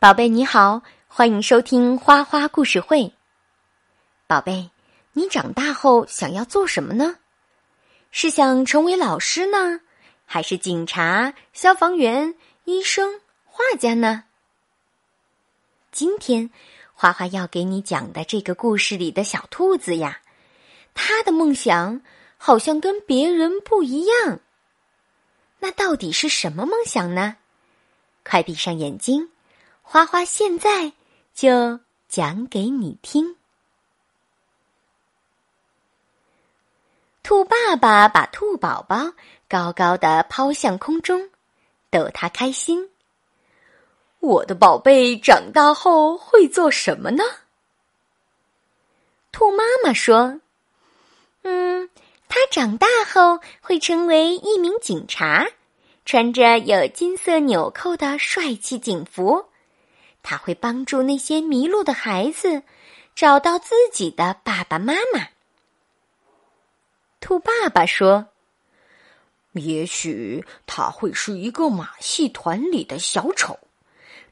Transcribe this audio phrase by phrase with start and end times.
[0.00, 3.12] 宝贝你好，欢迎收听花花故事会。
[4.28, 4.70] 宝贝，
[5.12, 7.16] 你长大后想要做什么呢？
[8.12, 9.80] 是想成为老师呢，
[10.24, 14.22] 还是警察、消防员、医生、画家呢？
[15.90, 16.48] 今天
[16.94, 20.20] 花花要给你讲的这个故事里的小兔子呀，
[20.94, 22.00] 它的梦想
[22.36, 24.38] 好像跟别人不一样。
[25.58, 27.38] 那到底是什么梦想呢？
[28.22, 29.30] 快闭上眼睛。
[29.90, 30.92] 花花现在
[31.32, 33.36] 就讲给你听。
[37.22, 39.14] 兔爸爸把兔宝宝
[39.48, 41.30] 高高的抛向空中，
[41.88, 42.90] 逗他开心。
[44.20, 47.24] 我的宝贝长大后会做什么呢？
[49.32, 50.38] 兔妈妈说
[51.44, 51.88] ：“嗯，
[52.28, 55.46] 他长大后会成为一名警察，
[56.04, 59.46] 穿着有金色纽扣的帅气警服。”
[60.30, 62.62] 他会帮助那些迷路的孩子
[63.14, 65.28] 找到自己的爸爸妈妈。
[67.18, 68.26] 兔爸爸说
[69.56, 73.58] ：“也许他会是一个马戏团里的小丑，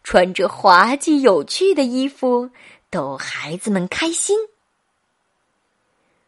[0.05, 2.50] 穿着滑稽有趣的衣服，
[2.91, 4.38] 逗孩子们开心。”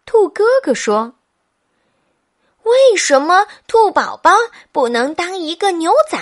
[0.06, 1.14] 兔哥哥说
[2.64, 4.30] ：“为什么兔宝宝
[4.72, 6.18] 不能当一个牛仔？”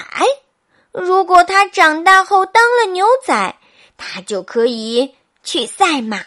[0.99, 3.57] 如果他长大后当了牛仔，
[3.99, 6.25] 他就可以去赛马。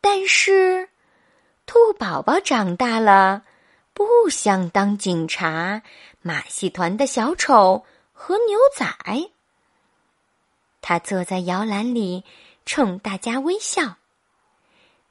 [0.00, 0.88] 但是，
[1.64, 3.44] 兔宝宝长大了，
[3.94, 5.82] 不想当警察、
[6.20, 8.84] 马戏团的小丑和牛仔。
[10.80, 12.24] 他坐在摇篮里，
[12.66, 13.96] 冲大家微笑。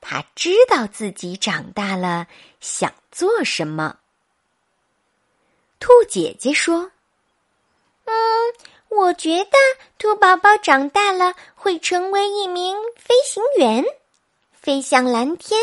[0.01, 2.27] 他知道自己长大了
[2.59, 3.99] 想做什么。
[5.79, 6.91] 兔姐姐说。
[8.89, 9.51] 我觉得
[9.97, 13.85] 兔宝宝长大了会成为一名飞行员，
[14.53, 15.59] 飞向蓝天，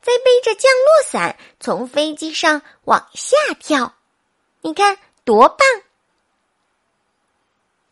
[0.00, 3.94] 再背着降落伞从飞机上往下跳。
[4.62, 5.58] 你看多棒！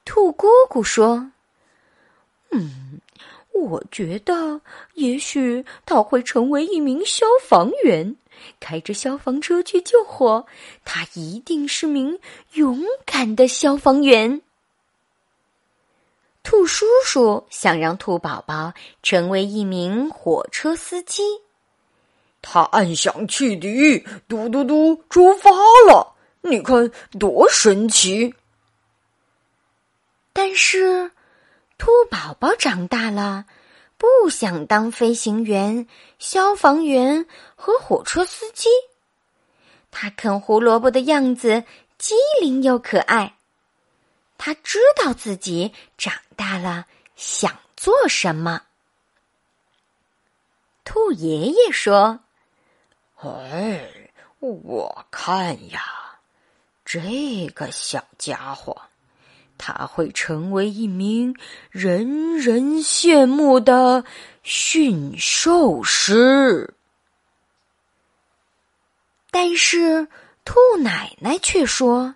[0.04, 1.30] 兔姑姑说
[2.50, 3.00] ：“嗯，
[3.52, 4.60] 我觉得
[4.94, 8.16] 也许他会成为一名消防员。”
[8.58, 10.46] 开着消防车去救火，
[10.84, 12.18] 他一定是名
[12.54, 14.40] 勇敢的消防员。
[16.42, 21.22] 兔叔叔想让兔宝宝成为一名火车司机，
[22.42, 25.50] 他按响汽笛，嘟嘟嘟，出发
[25.86, 26.14] 了。
[26.42, 28.34] 你看多神奇！
[30.32, 31.10] 但是，
[31.76, 33.44] 兔宝宝长大了。
[33.98, 35.86] 不想当飞行员、
[36.18, 38.70] 消防员和火车司机。
[39.90, 41.64] 他啃胡萝卜的样子
[41.98, 43.36] 机灵又可爱。
[44.42, 48.62] 他知道自己长大了想做什么。
[50.82, 52.20] 兔爷爷说
[53.20, 55.84] ：“哎，我看呀，
[56.86, 58.80] 这个小家伙。”
[59.62, 61.36] 他会成为一名
[61.68, 64.06] 人人羡慕的
[64.42, 66.72] 驯兽师，
[69.30, 70.08] 但是
[70.46, 72.14] 兔奶奶却说：“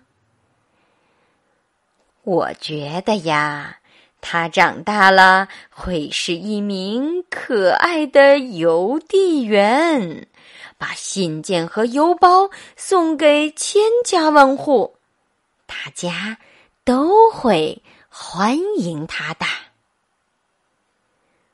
[2.25, 3.77] 我觉得呀，
[4.19, 10.27] 他长大了会是一名可爱的邮递员，
[10.77, 14.97] 把信件和邮包送给千家万户，
[15.65, 16.37] 大家。”
[16.85, 19.47] 都会欢迎他的。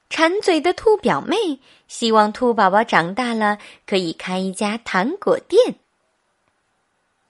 [0.10, 3.58] 馋嘴的兔表妹希望兔宝宝长大了
[3.88, 5.76] 可以开一家糖果店。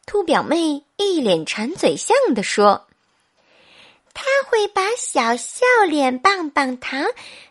[0.07, 2.87] 兔表妹一脸馋嘴相的说
[4.13, 7.01] ：“他会把小笑脸棒棒糖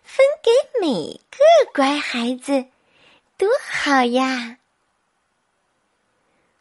[0.03, 0.50] 分给
[0.81, 2.66] 每个乖孩子，
[3.37, 4.59] 多好呀！”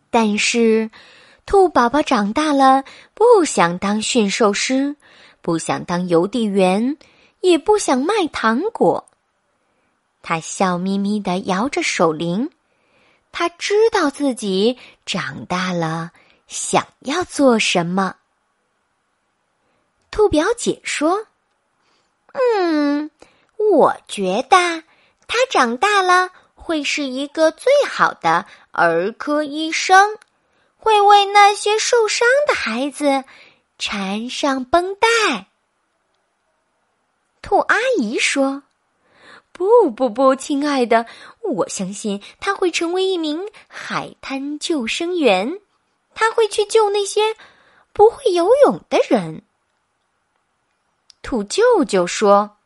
[0.09, 0.90] 但是。
[1.46, 2.84] 兔宝宝长大了，
[3.16, 4.96] 不想当驯兽师，
[5.41, 6.96] 不想当邮递员，
[7.41, 9.09] 也不想卖糖果。
[10.22, 12.52] 他笑眯眯的摇着手铃，
[13.32, 14.78] 他知道自己
[15.08, 16.12] 长大了
[16.47, 18.18] 想要做什么。
[20.11, 21.28] 兔表姐说
[22.34, 23.11] ：“嗯，
[23.58, 24.84] 我觉得
[25.28, 30.17] 他长大了会是一个最好的儿科医生。”
[30.82, 33.26] 会为那些受伤的孩子
[33.78, 35.47] 缠上绷带。
[37.41, 38.64] 兔阿姨说
[39.52, 41.06] ：“不不不，亲爱的，
[41.41, 45.59] 我相信他会成为一名海滩救生员，
[46.16, 47.35] 他会去救那些
[47.91, 49.44] 不会游泳的人。
[51.22, 52.58] 兔舅舅说：“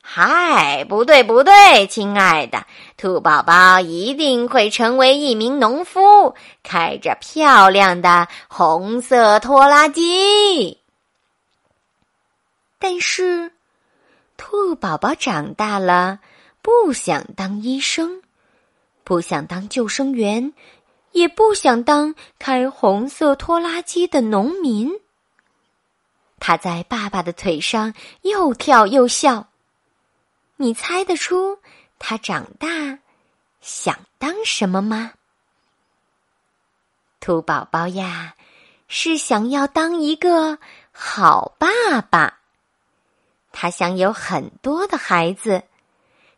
[0.00, 2.66] 嗨，不对不对，亲爱的，
[2.96, 10.78] 兔宝宝一定会成为一名农夫，开着漂亮的红色拖拉机。”
[12.80, 13.52] 但是，
[14.36, 16.20] 兔宝宝长大了，
[16.62, 18.22] 不想当医生，
[19.02, 20.54] 不想当救生员，
[21.10, 24.92] 也不想当开红色拖拉机的农民。
[26.40, 29.48] 他在爸爸的腿上又跳又笑。
[30.56, 31.58] 你猜得出
[31.98, 32.98] 他长大
[33.60, 35.12] 想当什么吗？
[37.20, 38.34] 兔宝宝呀，
[38.86, 40.58] 是想要当一个
[40.92, 42.38] 好爸爸。
[43.52, 45.64] 他想有很多的孩子，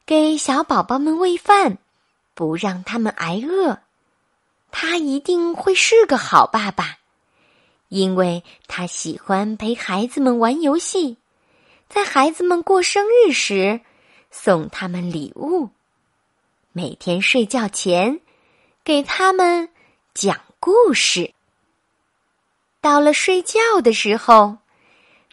[0.06, 1.78] 给小宝宝们喂饭，
[2.34, 3.80] 不让他们挨饿。
[4.70, 6.99] 他一定会是个好爸爸，
[7.90, 11.18] 因为他喜欢陪孩子们玩游戏，
[11.90, 13.82] 在孩子们过生日时
[14.30, 15.68] 送他们礼物，
[16.72, 18.20] 每天睡觉前
[18.82, 19.68] 给他们
[20.14, 21.34] 讲故事。
[22.80, 24.56] 到了睡觉的时候。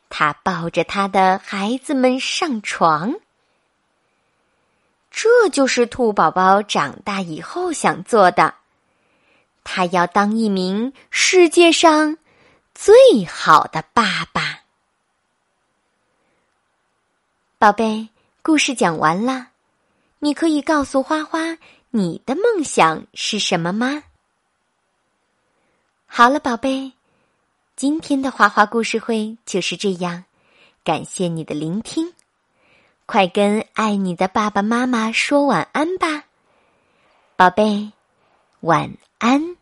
[0.09, 3.15] 他抱着他的孩子们上床，
[5.11, 8.53] 这就是兔宝宝长大以后想做的。
[9.65, 12.17] 他要当一名世界上
[12.79, 14.61] 最好的爸爸。
[17.57, 18.07] 宝贝，
[18.43, 19.47] 故事讲完了，
[20.19, 21.57] 你可以告诉花花
[21.89, 24.03] 你的梦想是什么吗？
[26.05, 26.93] 好了，宝贝。
[27.75, 30.25] 今天的花花故事会就是这样，
[30.83, 32.13] 感谢你的聆听，
[33.07, 36.25] 快跟爱你的爸爸妈妈说晚安吧，
[37.35, 37.91] 宝贝，
[38.59, 39.57] 晚安。